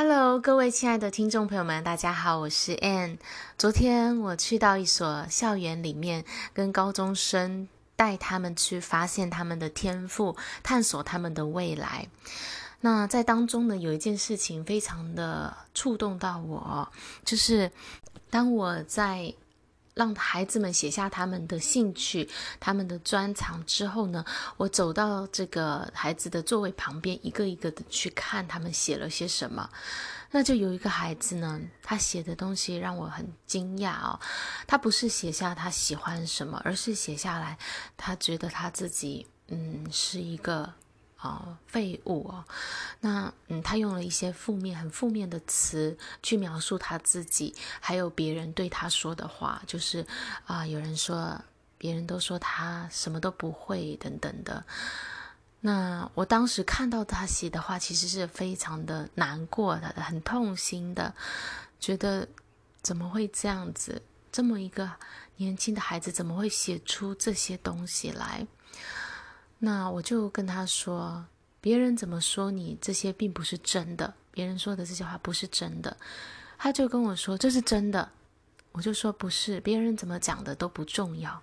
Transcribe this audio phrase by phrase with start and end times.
[0.00, 3.18] Hello，各位亲爱的听众朋友们，大家好，我是 Ann。
[3.58, 6.24] 昨天我去到一所校园里面，
[6.54, 12.06] 跟高中生带他们去发现他们的天赋，探索他们的未来。
[12.80, 16.88] 那在当中呢，有一件事情非常的触动到我，
[17.24, 17.72] 就是
[18.30, 19.34] 当我在。
[19.98, 22.28] 让孩子们写下他们的兴趣、
[22.60, 24.24] 他们的专长之后呢，
[24.56, 29.68] 我走到这个孩子的座位旁边，一个一个的去看他们写了些什么。
[30.30, 34.20] 那就有一个孩子呢，他写的东西让我很惊讶哦。
[34.68, 37.58] 他不是写下他喜欢什么，而是写下来
[37.96, 40.72] 他觉得他自己嗯是一个。
[41.18, 42.44] 啊，废物哦，
[43.00, 50.04] 那嗯，他用了一些负面、很负面的词去描述他自己，还有别人对他说的话，就是
[50.46, 51.40] 啊，有人说，
[51.78, 54.64] 别人都说他什么都不会等等的。
[55.60, 61.14] 那我当时看到他写的话，其实是非常的难过的，很痛心的，
[61.78, 62.28] 觉得
[62.82, 64.02] 怎么会这样子？
[64.30, 64.90] 这么一个
[65.36, 68.46] 年轻的孩子，怎么会写出这些东西来？
[69.58, 71.24] 那我就跟他说，
[71.68, 75.94] 别人怎么说你这些并不是真的，别人说的这些话不是真的。
[76.56, 78.10] 他就跟我说，这是真的，
[78.72, 81.42] 我就说不是，别人怎么讲的都不重要，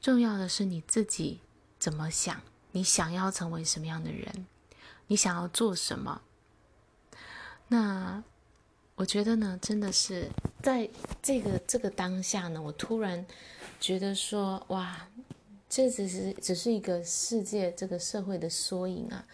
[0.00, 1.40] 重要的是你自己
[1.76, 4.46] 怎么想，你想要成为什么样的人，
[5.08, 6.22] 你想要做什么。
[7.66, 8.22] 那
[8.94, 10.28] 我觉得呢，真的是
[10.62, 10.88] 在
[11.20, 13.26] 这个这个当下呢，我突然
[13.80, 15.08] 觉得说，哇。
[15.72, 19.26] 这只是只是一个世界，这个社会的缩影啊！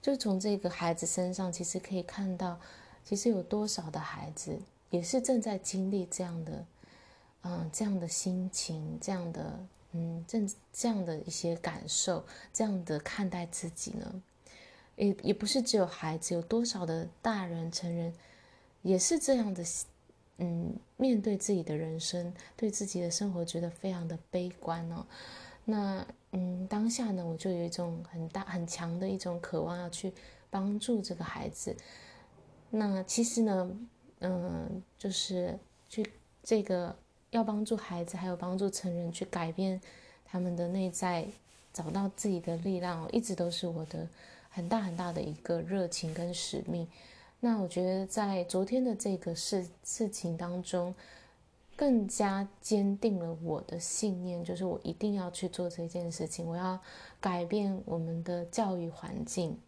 [0.00, 2.60] 就从这个孩子身上，其实可以看到，
[3.04, 4.56] 其实有多少的孩子
[4.90, 6.64] 也是正在经历这样的，
[7.42, 14.22] 嗯，这样的心情，这样的，嗯，正这样的一些感受，这样的看待自己呢？
[14.94, 18.14] 也也不是只有孩子，有多少的大人、成人
[18.82, 19.64] 也是这样的，
[20.36, 25.04] 嗯，面对自己的人生，对自己的生活，觉得非常的悲观哦。
[25.64, 30.12] 那嗯，当下呢，我就有一种很大很强的一种渴望，要去
[30.48, 31.76] 帮助这个孩子。
[32.70, 33.70] 那其实呢，
[34.20, 36.08] 嗯，就是去
[36.42, 36.94] 这个
[37.30, 39.80] 要帮助孩子，还有帮助成人去改变
[40.24, 41.26] 他们的内在，
[41.72, 44.06] 找到自己的力量，一直都是我的
[44.50, 46.86] 很大很大的一个热情跟使命。
[47.40, 50.94] 那我觉得在昨天的这个事事情当中。
[51.80, 56.46] 更加坚定了我的信念，就是我一定要去做这件事情。
[56.46, 56.78] 我要
[57.18, 59.58] 改变我们的教育环境，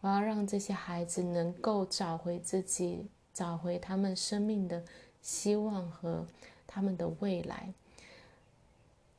[0.00, 4.82] 我要让这些孩子能够找回自己，找回他们生命的
[5.20, 6.26] 希望和
[6.66, 7.72] 他们的未来。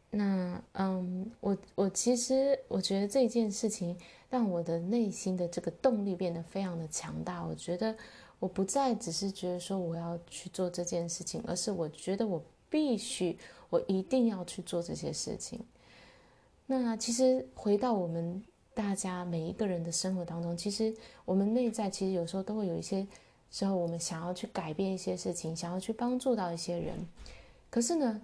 [0.10, 3.98] 那，嗯，我我其实我觉得这件事情
[4.30, 7.42] 让我的内心的这个动力变得非常的强大。
[7.46, 7.96] 我觉得。
[8.44, 13.38] 我不再只是觉得说我要去做这件事情，而是我觉得我必须，
[13.70, 15.62] 我一定要去做这些事情。
[16.66, 18.44] 那其实回到我们
[18.74, 20.94] 大家每一个人的生活当中，其实
[21.24, 23.08] 我们内在其实有时候都会有一些
[23.50, 26.98] 时候，我们想要去改变一些事情，想要去帮助到一些人。
[27.70, 28.22] 可是呢，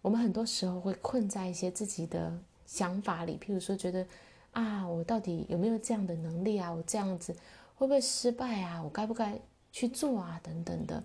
[0.00, 2.32] 我们很多时候会困在一些自己的
[2.66, 4.06] 想法里，譬如说觉得
[4.52, 6.70] 啊，我到底有没有这样的能力啊？
[6.70, 7.34] 我这样子。
[7.80, 8.82] 会不会失败啊？
[8.82, 9.40] 我该不该
[9.72, 10.38] 去做啊？
[10.42, 11.02] 等等的。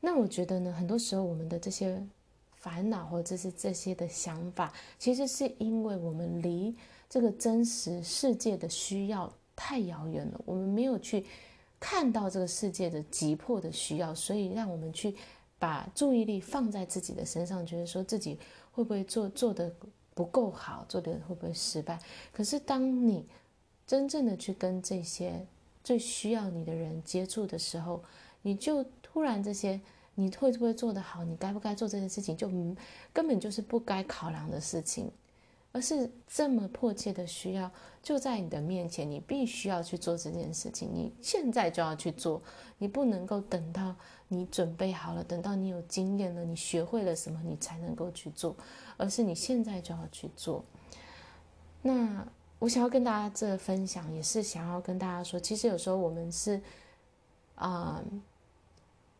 [0.00, 2.04] 那我觉得呢，很多时候我们的这些
[2.56, 6.74] 烦恼或者是这些的想法，其实是因为我们离
[7.08, 11.24] 这个真实世界的需要太遥远了，我们没有去
[11.78, 15.14] 看到这个世界的急迫的需要，所以让我们去
[15.56, 18.36] 把注意力放在自己的身上，觉得说自己
[18.72, 19.72] 会不会做做得
[20.14, 21.96] 不够好，做得会不会失败。
[22.32, 23.24] 可是当你
[23.86, 25.46] 真正的去跟这些
[25.86, 28.02] 最需要你的人接触的时候，
[28.42, 29.80] 你就突然这些，
[30.16, 31.22] 你会不会做得好？
[31.22, 32.36] 你该不该做这件事情？
[32.36, 32.50] 就
[33.12, 35.08] 根本就是不该考量的事情，
[35.70, 37.70] 而是这么迫切的需要，
[38.02, 40.90] 就在你的面前，你必须要去做这件事情。
[40.92, 42.42] 你现在就要去做，
[42.78, 43.94] 你不能够等到
[44.26, 48.56] 你准备好了，等到你有经验了，你学会了什么，你才能够去做，
[48.96, 50.64] 而是你现在就要去做。
[51.80, 52.26] 那。
[52.58, 56.60] 我想要跟大家这分享，也是想要跟大家说，其实有时候我们是，
[57.54, 58.02] 啊、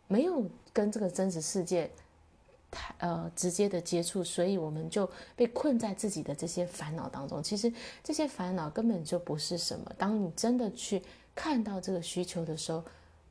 [0.08, 0.42] 没有
[0.72, 1.90] 跟这个真实世界
[2.70, 7.42] 太呃直接的接触，所以我们就被困在自己的这些烦恼当中。
[7.42, 7.70] 其实
[8.02, 9.92] 这些烦恼根本就不是什么。
[9.98, 11.02] 当你真的去
[11.34, 12.82] 看到这个需求的时候，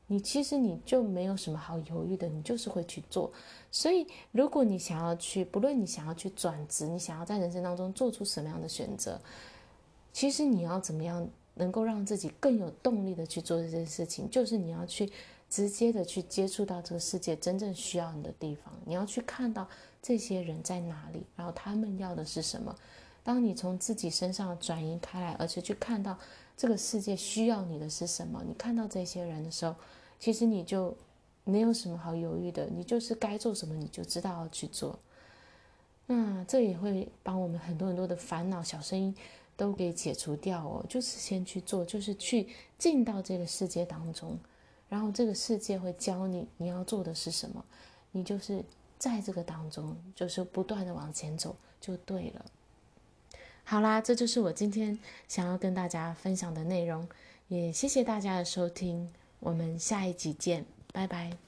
[0.06, 3.32] 你其实你就没有什么好犹豫的，你就是会去做。
[3.72, 9.20] 所以，如果你想要去，不论你想要去转职，你想要在人生当中做出什么样的选择。
[10.16, 15.12] 其实你要怎么样能够让自己更有动力的去做这件事情，就是你要去
[15.50, 19.68] 直接的去接触到这个世界真正需要你的地方，你要去看到
[20.00, 22.74] 这些人在哪里，然后他们要的是什么。
[23.22, 26.16] 当你从自己身上转移开来，而且去看到
[26.56, 29.76] 这个世界需要你的是什么，你看到这些人的时候，
[30.18, 30.96] 其实你就
[31.44, 34.98] 没有什么好犹豫的，你就是该做什么，你就知道要去做。
[36.06, 39.14] 那这也会帮我们很多很多的烦恼、小声音
[39.56, 40.84] 都给解除掉哦。
[40.88, 42.48] 就是先去做，就是去
[42.78, 44.38] 进到这个世界当中，
[44.88, 47.64] 然后这个世界会教你你要做的是什么，
[48.12, 48.64] 你就是
[48.98, 52.44] 在这个当中，就是不断的往前走就对了。
[53.64, 57.08] 好啦，这就是我今天想要跟大家分享的内容，
[57.48, 61.45] 也谢谢大家的收听，我们下一集见，拜拜。